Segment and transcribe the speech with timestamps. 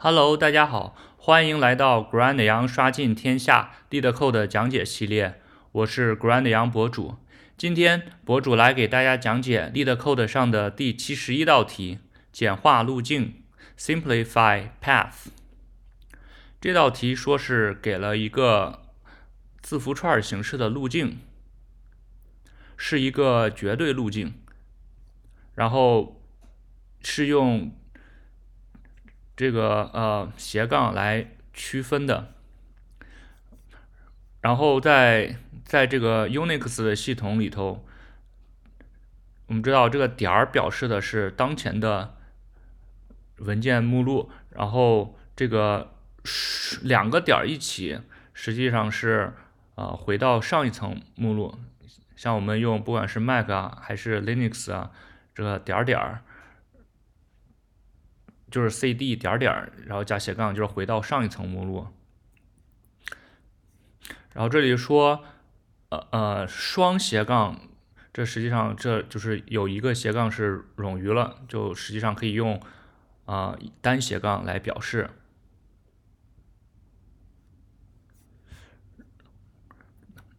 [0.00, 5.40] Hello，大家好，欢迎来到 Grand 羊刷尽天下 LeetCode 讲解系列，
[5.72, 7.16] 我是 Grand 羊博主。
[7.56, 11.98] 今天博主来给大家讲解 LeetCode 上的第七十一道题，
[12.30, 13.42] 简化路径
[13.76, 15.30] （Simplify Path）。
[16.60, 18.82] 这道题说是给了一个
[19.60, 21.18] 字符串形式的路径，
[22.76, 24.34] 是一个绝对路径，
[25.56, 26.22] 然后
[27.00, 27.72] 是用。
[29.38, 32.34] 这个呃斜杠来区分的，
[34.40, 37.86] 然后在在这个 Unix 的系统里头，
[39.46, 42.16] 我们知道这个点儿表示的是当前的
[43.36, 45.92] 文件目录，然后这个
[46.82, 48.00] 两个点儿一起，
[48.34, 49.34] 实际上是
[49.76, 51.56] 啊回到上一层目录。
[52.16, 54.90] 像我们用不管是 Mac 啊还是 Linux 啊，
[55.32, 56.22] 这个点儿点儿。
[58.50, 61.86] 就是 cd 点点，然后加斜杠，就是回到上一层目录。
[64.32, 65.24] 然后这里说，
[65.90, 67.60] 呃呃，双斜杠，
[68.12, 72.60] 这实际上这就是有一个斜杠是冗余了，就实际上可以用
[73.24, 75.10] 啊单斜杠来表示。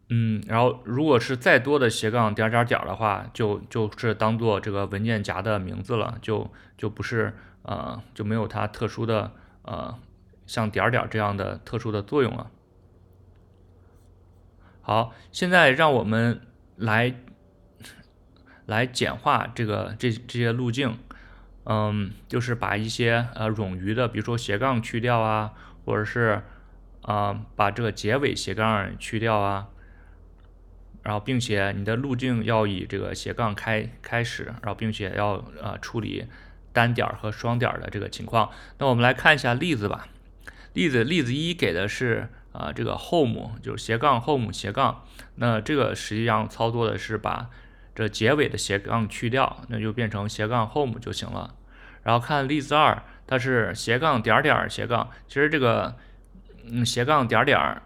[0.10, 7.36] 嗯，然后如果是再多的斜杠点点点的话，就就是当做这个文件夹的名字了，就就不是。
[7.64, 9.32] 呃，就没有它特殊的
[9.64, 10.00] 呃，
[10.48, 12.50] 像点点这样的特殊的作用了。
[14.82, 16.42] 好，现在让我们
[16.76, 17.14] 来
[18.66, 20.98] 来简化这个这这些路径，
[21.66, 25.54] 嗯，就是把一些呃冗余的，比如说斜杠去掉啊，
[25.86, 26.42] 或者是
[27.04, 29.68] 啊把这个结尾斜杠去掉啊，
[31.04, 36.26] 然后并且你的路径要以这个斜杠开开始，然后并且要呃处理。
[36.74, 40.08] 单点和双点的这个情况，那我们来看一下例子吧。
[40.74, 45.04] 例子例子一给的是啊这个 home 就是斜杠 home 斜杠，
[45.36, 47.50] 那这个实际上操作的是把
[47.96, 51.56] 这结尾的斜杠去掉，那就变成斜杠 home 就行了。
[52.04, 55.98] 然后看例子二，它是斜杠点点斜杠，其实这个
[56.66, 57.82] 嗯斜杠点点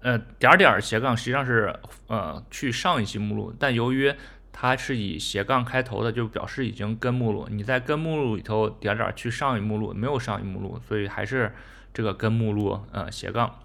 [0.00, 4.12] 呃点点斜杠实际上是呃去上一级目录，但由于
[4.52, 7.48] 它是以斜杠开头的，就表示已经根目录。
[7.50, 11.54] 你在根目录里头点点去上一目录，没有上一目录，所以还是
[11.94, 13.58] 这个根目录，呃，斜杠。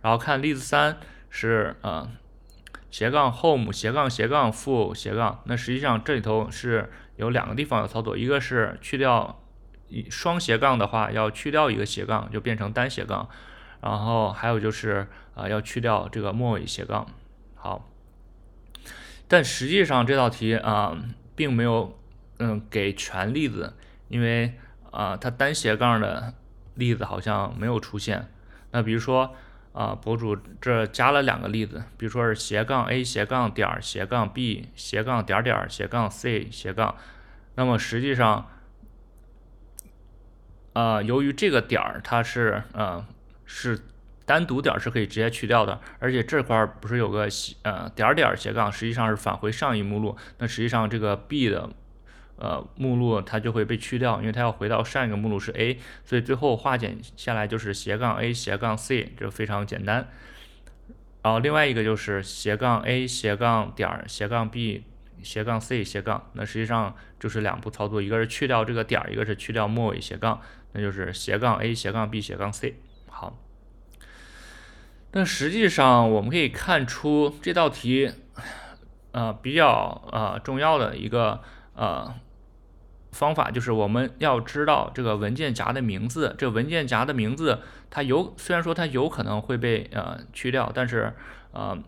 [0.00, 0.96] 然后看例子三
[1.28, 2.10] 是呃
[2.90, 5.40] 斜杠 home 斜杠斜杠 full 斜杠。
[5.44, 9.38] 那实际上这里头是有两个地方要操作，一个是去掉
[10.08, 13.28] 双斜杠的话，要去掉一个斜杠，就变成单斜杠。
[13.82, 17.06] 然后还有就是啊要去掉这个末尾斜杠。
[17.54, 17.88] 好。
[19.32, 20.94] 但实际上这道题啊，
[21.34, 21.98] 并没有
[22.38, 23.72] 嗯给全例子，
[24.08, 24.58] 因为
[24.90, 26.34] 啊它单斜杠的
[26.74, 28.28] 例子好像没有出现。
[28.72, 29.34] 那比如说
[29.72, 36.94] 啊博主这加了两个例子，比如说是斜杠 a 斜杠点斜杠 b 斜杠点点斜杠 c 斜杠，
[37.54, 38.50] 那么实际上
[40.74, 43.02] 啊由于这个点儿它是呃
[43.46, 43.80] 是。
[44.24, 47.28] 单独点是可以直接去掉的，而且这块不是有个
[47.62, 50.16] 呃点点斜杠，实际上是返回上一目录。
[50.38, 51.68] 那实际上这个 B 的
[52.36, 60.08] 呃目录它就会被去掉，因为它要回到上一个目录是 A，所以最后化简下来就是斜杠 A 斜杠 C，这非常简单。
[61.22, 64.84] 然后另外一个就是斜杠 A 斜杠点斜杠 B
[65.22, 70.40] 斜杠 C 斜杠，那实际上就是两步操作，一个是去掉这个点，一个是去掉末尾斜杠，
[70.72, 72.74] 那就是斜杠 A 斜杠 B 斜杠 C。
[73.08, 73.38] 好。
[75.14, 78.10] 但实际上，我们可以看出这道题，
[79.10, 81.42] 呃，比较呃重要的一个
[81.74, 82.14] 呃
[83.10, 86.34] 方法，就是我们要知道这个文件夹的名字。
[86.38, 87.58] 这文件夹的名字，
[87.90, 91.12] 它有虽然说它有可能会被呃去掉，但是
[91.52, 91.78] 呃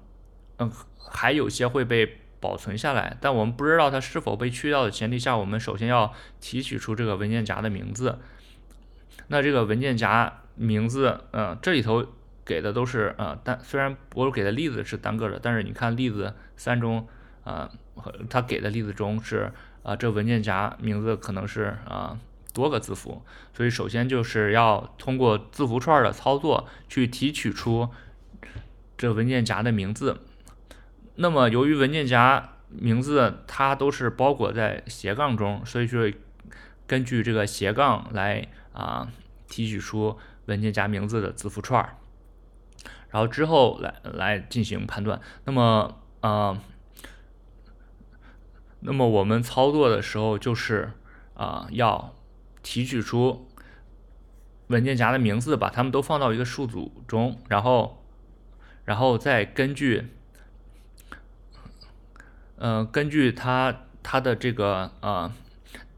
[0.59, 0.71] 嗯
[1.11, 3.17] 还有些会被保存下来。
[3.23, 6.13] 但我们不知道它是否被去掉的前提下，我们首先要
[6.43, 8.19] 提取出这个文件夹的名字。
[9.29, 12.05] 那这个文件夹名字，嗯，这里头。
[12.45, 17.09] 给的都是呃单，虽然我给的例子是单个的，但是你看例子三中，
[17.45, 17.71] 呃，
[18.29, 19.51] 他给的例子中是
[19.83, 22.19] 啊，这文件夹名字可能是啊
[22.53, 23.23] 多个字符，
[23.55, 27.89] 所以首先就是要通过字符串的操作去提取出
[28.97, 30.21] 这文件夹的名字。
[31.17, 36.13] 那么由于文件夹名字它都是包裹在斜杠中，所以说
[36.87, 39.09] 根据这个斜杠来啊
[39.49, 41.97] 提取出文件夹名字的字符串。
[43.15, 45.21] 然后之后来来进行判断。
[45.45, 46.59] 那么，呃，
[48.81, 50.91] 那么我们操作的时候就是
[51.35, 52.13] 啊，要
[52.65, 53.47] 提取出
[54.67, 58.05] 文件夹的名字，把它们都放到一个数组中，然后，
[58.85, 60.09] 然后再根据，
[62.57, 65.33] 呃，根据它它的这个呃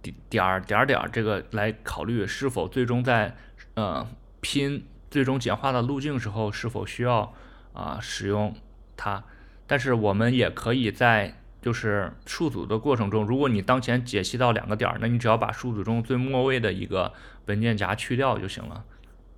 [0.02, 3.34] 点点点点这个来考虑是否最终在
[3.72, 4.06] 呃
[4.42, 4.84] 拼
[5.16, 7.32] 最终简化的路径时候是否需要
[7.72, 8.54] 啊使用
[8.98, 9.24] 它。
[9.66, 17.14] 但是我们也可以在就是数组的过程中，如果你当前解析到两个点儿，那你只要把数组中最末位的一个
[17.46, 18.84] 文件夹去掉就行了。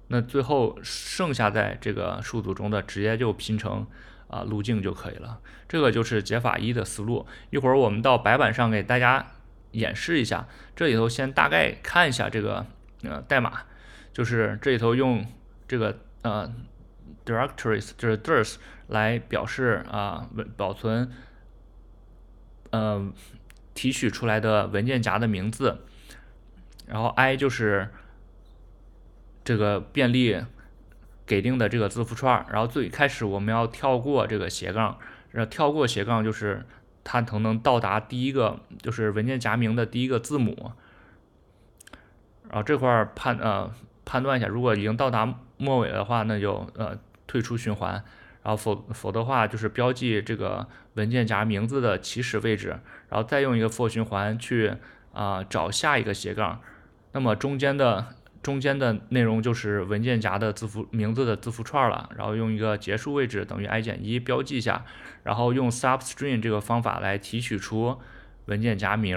[0.09, 3.87] 那最后剩下在这个数组中的直接就拼成
[4.27, 5.39] 啊路径就可以了。
[5.69, 7.25] 这个就是解法一的思路。
[7.51, 9.25] 一会儿我们到白板上给大家
[9.71, 10.49] 演示一下。
[10.75, 12.67] 这里头先大概看一下这个
[13.05, 13.61] 呃代码，
[14.13, 15.25] 就是这里头用
[15.69, 16.53] 这个呃
[17.25, 18.56] directories 就是 dirs
[18.88, 21.12] 来表示啊文保存。
[22.70, 23.15] 嗯，
[23.73, 25.79] 提取出来的文件夹的名字，
[26.87, 27.88] 然后 i 就是
[29.43, 30.38] 这个便利
[31.25, 34.99] 给定的这个字符串，然后最开始我们要跳过这个斜杠，
[35.31, 36.67] 然后跳过斜杠就是
[37.05, 40.73] 它能能到达第一个就是文件夹名的第一个字母，
[42.50, 43.73] 然后这块判呃
[44.08, 48.02] 判断一下，如果已经到达末尾的话，那就呃退出循环。
[48.43, 52.69] 然后否否的话，就是标记这个文件夹名字的起始位置，
[53.10, 54.72] 然后再用一个 for 循环去
[55.12, 56.58] 啊找下一个斜杠，
[57.12, 58.06] 那么中间的
[58.43, 62.08] 中间的内容就是文件夹的字符名字的字符串了。
[62.16, 64.82] 然后用一个结束位置等于 i 减一标记一下，
[65.25, 67.99] 然后用 substring 这个方法来提取出
[68.46, 69.14] 文件夹名。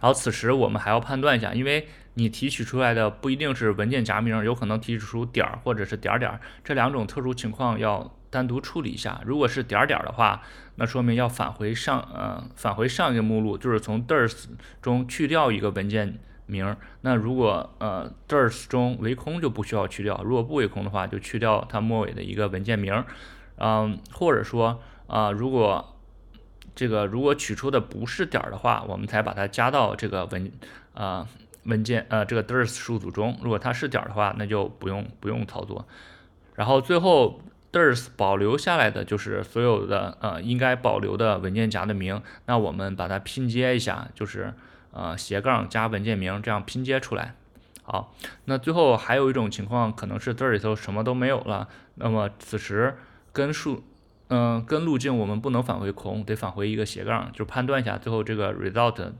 [0.00, 1.86] 然后此时我们还要判断一下，因为
[2.18, 9.20] 你提取出来的不一定是文件夹名，有可能提取出点儿或者是点儿点儿这两种特殊情况要单独处理一下。
[9.24, 10.42] 如果是点儿点儿的话，
[10.74, 14.46] 那说明要返回上呃返回上一个目录，就是从 dirs
[14.82, 16.76] 中去掉一个文件名。
[17.02, 23.04] 那如果呃 dirs 中为空就不需要去掉，如果不为空的话就去掉它末尾的一个文件名。
[23.58, 25.96] 嗯，或者说啊如果
[26.74, 30.50] 这个如果取出的不是点儿的话，我们才把它加到这个文
[30.94, 31.28] 啊。
[31.68, 35.86] 文件呃，这个 dirs 数组中，如果它是点的话，那就不用不用操作。
[36.54, 44.54] 然后最后 dirs 保留下来的就是所有的呃应该保留的文件夹的名，那我们把它拼接一下，就是
[44.90, 47.34] 呃斜杠加文件名这样拼接出来。
[47.82, 48.14] 好，
[48.46, 52.96] 那最后还有一种情况，可能是这里头什么都没有了，那么此时
[53.32, 53.84] 根数
[54.28, 59.12] 嗯根路径我们不能返回空，得返回一个斜杠，就判断一下最后这个 result。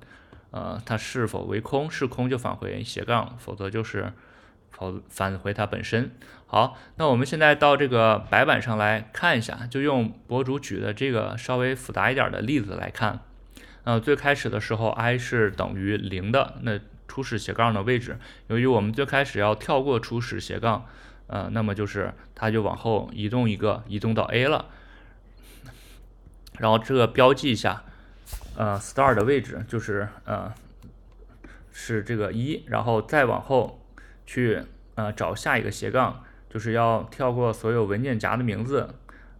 [0.50, 1.90] 呃，它是否为空？
[1.90, 4.12] 是空就返回斜杠，否则就是
[4.70, 6.10] 否返回它本身。
[6.46, 13.20] 好，那我们现在到这个白板上来看一下，就用博主举的这个稍微复杂一点的例子来看。
[13.84, 20.86] 呃，最开始的时候，i 是等于零的，那初始斜杠的位置，由于我们最开始要跳过初始斜杠，
[21.26, 24.64] 呃，那么就是它就往后移动一个，移动到 a 了。
[26.58, 27.84] 然后这个标记一下。
[28.56, 30.52] 呃，star 的位置就是呃
[31.70, 33.84] 是这个一，然后再往后
[34.26, 34.62] 去
[34.94, 38.94] 呃找下一个斜杠，就是要跳过所有文件夹的名字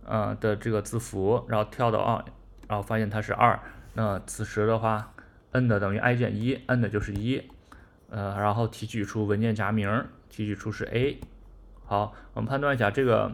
[0.05, 2.25] 呃的这个字符，然后跳到二，
[2.69, 3.58] 然后发现它是二，
[3.94, 5.12] 那此时的话
[5.52, 7.43] ，n 的等于 i 减一，n 的就是一，
[8.11, 11.18] 呃，然后提取出文件夹名，提取出是 a。
[11.85, 13.33] 好，我们判断一下这个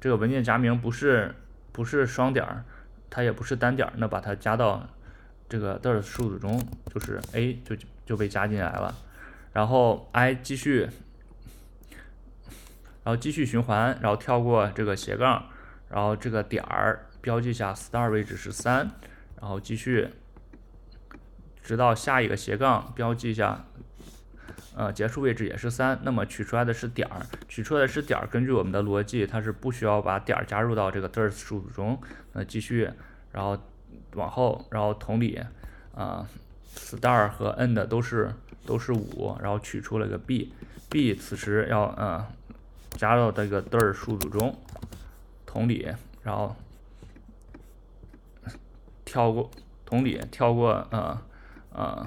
[0.00, 1.34] 这个文件夹名不是
[1.70, 2.64] 不是双点儿，
[3.12, 4.88] 它也不是单点，那把它加到。
[5.48, 6.58] 这个的数组中
[6.94, 7.76] 就是 a 就
[8.06, 8.94] 就被加进来了，
[9.52, 10.88] 然后 i 继续，
[13.04, 15.44] 然后继续循环，然后跳过这个斜杠，
[15.90, 18.90] 然后这个点儿标记下 star 位置是三，
[19.42, 20.08] 然后继续，
[21.62, 23.66] 直到下一个斜杠标记一下，
[24.84, 32.00] 呃结束位置也是三，那么取出来的是点儿，取出来的是点儿，根据我们的逻辑，它是不需要把点儿加入到这个 dirs 数组中，
[32.32, 32.90] 那继续，
[33.32, 33.58] 然后。
[34.14, 35.40] 往后，然后同理，
[35.94, 36.26] 啊
[36.74, 38.30] ，star 和 end 都是
[38.66, 42.22] 都是五，然后取出了个 b，b 此时要嗯
[42.90, 44.54] 加到这个 dir 数组中，
[45.46, 45.88] 同理，
[46.22, 46.54] 然后
[49.06, 49.50] 跳过，
[49.86, 51.18] 同理跳过呃
[51.72, 52.06] 呃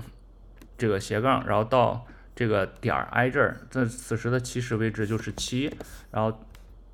[0.78, 2.06] 这个斜杠，然后到
[2.36, 5.74] 这个点儿挨这儿，这此时的起始位置就是七，
[6.12, 6.38] 然后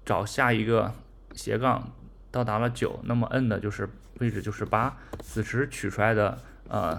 [0.06, 0.94] 找下一个
[1.34, 1.92] 斜杠。
[2.34, 6.38] 到达了九，那么 n 的就是位置就是八，此时取出来的
[6.70, 6.98] 呃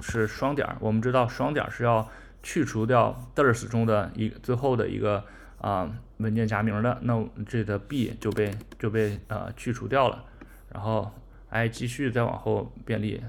[0.00, 2.10] 是双点，我们知道双点是要
[2.42, 5.24] 去除掉 dirs 中的一最后的一个
[5.60, 10.24] 啊文件夹名的，那这的 b 就被就被呃去除掉了，
[10.72, 11.08] 然后
[11.50, 13.22] i 继续再往后便利，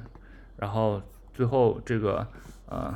[0.58, 1.00] 然后
[1.32, 2.28] 最后这个
[2.66, 2.92] 呃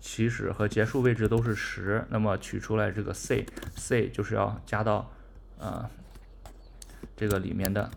[0.00, 5.12] 起始和结束位置都是十，那么取出来这个 c，c 就是要加到
[5.58, 5.88] 呃
[7.14, 7.90] 这个里面的，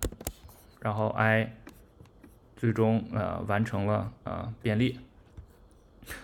[0.82, 1.56] 然后 i
[2.58, 5.00] 最终呃完成了呃便利。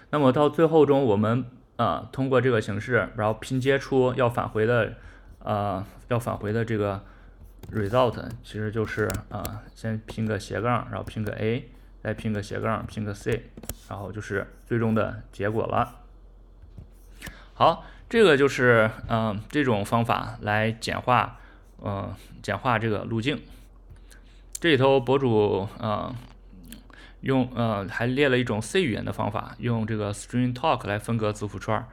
[0.10, 1.46] 那么到最后中，我们
[1.78, 4.96] 啊通过这个形式，然后拼接出要返回的
[5.40, 7.02] 呃要返回的这个
[7.72, 11.70] result，其实就是啊先拼个斜杠，然后拼个 a。
[12.02, 13.50] 再拼个斜杠，拼个 c，
[13.90, 15.96] 然后就是最终的结果了。
[17.54, 21.40] 好，这个就是嗯这种方法来简化，
[21.84, 23.42] 嗯简化这个路径。
[24.60, 26.16] 这里头博主嗯
[27.22, 31.86] 用呃还列了一种 C 语言的方法，用这个 string talk 来分割字符串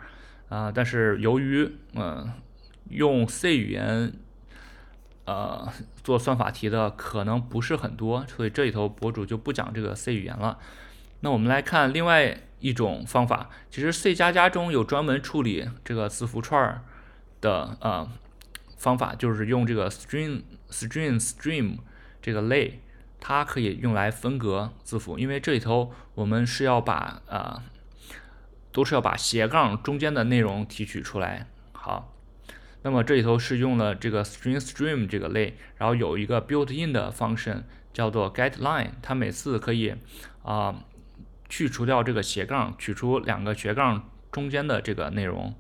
[0.49, 2.33] 啊，但是由于嗯
[2.91, 4.13] 用 C 语言。
[5.27, 5.69] 呃，
[6.05, 10.59] 做算法题的可能不是很多，所以这里头博主就不讲这个 C 语言了。
[11.21, 16.81] 那我们来看另外一种方法，其实 C 加加中有专门处理这个字符串
[17.41, 18.09] 的呃
[18.77, 21.79] 方法，就是用这个 string string stream
[22.23, 22.81] 这个类，
[23.19, 27.61] 它可以用来分隔字符，因为这里头我们是要把呃
[28.71, 31.49] 都是要把斜杠中间的内容提取出来。
[31.73, 32.13] 好。
[32.83, 39.95] 那么这里头是用了这个 string stream 这个类，然后有一个 built-in 的 function 叫做 getLine，它每次可以
[40.43, 40.75] 啊
[41.49, 45.55] 去除掉这个斜杠，取出两个斜杠中间的这个内容。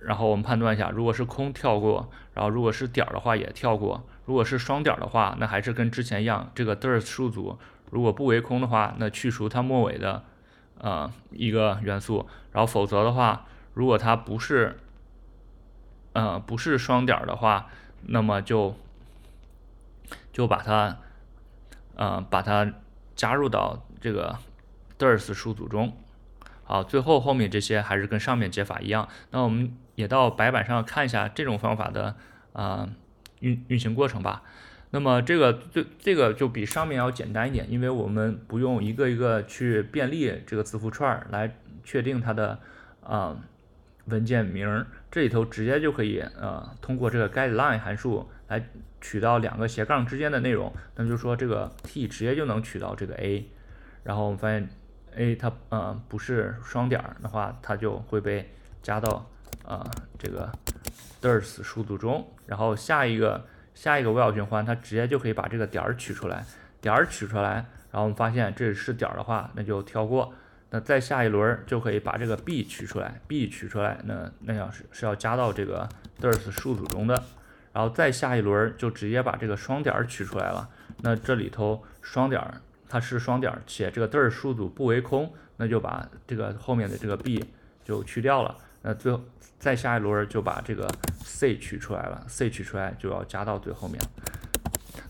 [0.00, 7.58] 然后我们判断一下，如果是空跳过，然后如果是点的话也跳过，如果是双点的话，那还是跟之前一样，这个 dir 数组
[7.90, 10.22] 如果不为空的话，那去除它末尾的
[10.78, 14.78] 呃一个元素，然后否则的话，如果它不是
[16.14, 17.68] 呃，不是双点的话，
[18.06, 18.74] 那么就
[20.32, 20.98] 就把它
[21.94, 22.72] 呃把它
[23.14, 24.36] 加入到这个
[24.98, 25.96] DIRS 数组中。
[26.64, 29.08] 好，最后后面这些还是跟上面解法一样。
[29.30, 32.16] 那我们也到白板上看一下这种方法的
[32.52, 32.88] 啊
[33.40, 34.42] 运运行过程吧。
[34.90, 42.58] 那么这个这这个就比上面要简单一点，因为我们不用一个一个去便利这个字符串来确定它的
[43.04, 43.36] 啊。
[44.08, 48.62] 文件名这里头直接就可以呃通过这个 getLine 函数来
[49.00, 53.48] 取到两个斜杠之间的内容，那么就说这个 t 直接就能取到这个 a，
[54.02, 54.68] 然后我们发现
[55.16, 58.50] a 它呃不是双点儿的话，它就会被
[58.82, 59.30] 加到
[59.64, 59.84] 呃
[60.18, 60.50] 这个
[61.22, 66.44] DIRS 数组中，然后下一个下一个 while 循环它直接就可以把这个点儿取出来，
[66.80, 67.52] 点儿取出来，
[67.90, 70.32] 然后我们发现这是点儿的话，那就跳过。
[70.70, 75.88] 那再下一轮就可以把这个 b 取出来，b 取出来，那那要是是要加到这个
[76.20, 77.22] DIRS 数组中的，
[77.72, 80.68] 然后再下一轮就直接把这个双点取出来了。
[81.02, 82.42] 那这里头双点
[82.88, 87.42] 它是双点，且这个 DIRS 数组不为空，那就把这个后面的这个 b
[87.82, 88.56] 就去掉了。
[88.82, 89.20] 那最后
[89.58, 90.86] 再下一轮就把这个
[91.24, 93.98] c 取出来了，c 取出来就要加到最后面。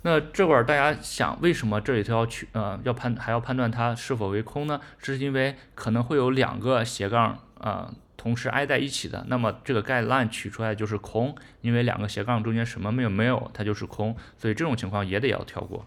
[0.03, 4.81] 那这会儿大家想，为什么这里头要取呃要判还要判断它是否为空呢？
[5.01, 15.87] 这是因为可能会有两个斜杠啊同时挨在一起的，那么这个 getLine 取出来就是空，因为两个斜杠中间什么没有没有，它就是空，所以这种情况也得要跳过。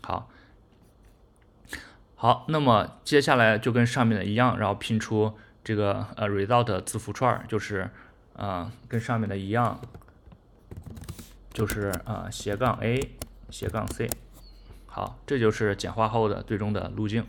[0.00, 0.30] 好，
[2.14, 7.90] 好，那么接下来就跟上面的一样，然后拼出这个呃 result 字符串，就是
[8.34, 9.78] 啊跟上面的一样，
[11.52, 13.16] 就是啊斜杠 a。
[13.52, 14.08] 斜杠 c，
[14.86, 17.26] 好，这就是简化后的最终的路径。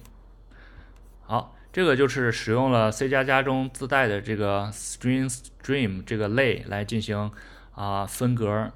[1.23, 7.31] 好，这个就是使用了 C 加加中自带的这个 string stream 这个类来进行
[7.73, 8.71] 啊分隔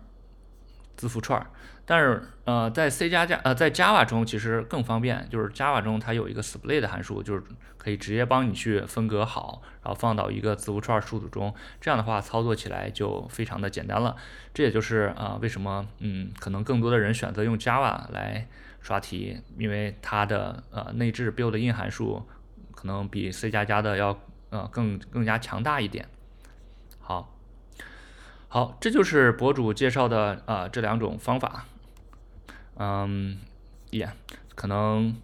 [0.97, 1.45] 字符串。
[1.87, 7.43] 但是呃，在 C 加加呃在 Java 中其实更方便，就是 Java 中它有一个 split 函数，就是
[7.77, 14.15] 可以直接帮你去分隔好，然后放到一个字符串数组中，这样的话操作起来就非常的简单了。
[14.51, 18.47] 这也就是啊为什么嗯可能更多的人选择用 Java 来
[18.81, 22.27] 刷题，因为它的呃内置 build in 函数
[22.73, 26.07] 可能比 C 加加的要呃更更加强大一点。
[26.99, 27.35] 好，
[28.47, 31.65] 好，这就是博主介绍的啊这两种方法。
[32.77, 33.37] 嗯，
[33.91, 34.09] 也
[34.55, 35.15] 可能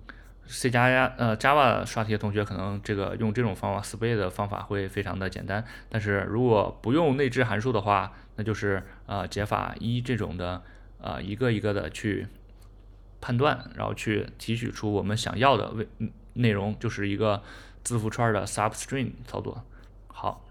[0.46, 10.62] C 加加呃 Java 刷题的同学可能这个用这种方法 split 的方法会非常的简单，但是如果不用内置函数的话，那就是呃解法一这种的
[11.00, 12.28] 呃一个一个的去
[13.20, 15.88] 判断，然后去提取出我们想要的为
[16.34, 17.42] 内容，就是一个
[17.84, 19.64] 字符串的 substring 操作。
[20.08, 20.46] 好。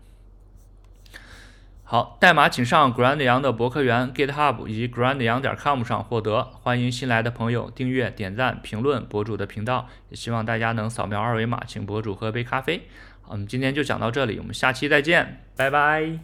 [1.90, 6.44] 好，代码请上 Grandyang 的博客园 GitHub 以及 Grand 羊点 com 上获得。
[6.62, 12.82] 欢迎新来的朋友订阅、点赞、评论博主的频道，也希望大家能扫描二维码，请博主喝杯咖啡。
[13.22, 16.20] 好我们今天就讲到这里，我们下期再见，拜拜。